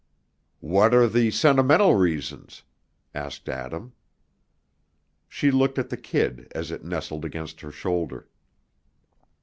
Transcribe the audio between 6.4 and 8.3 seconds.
as it nestled against her shoulder.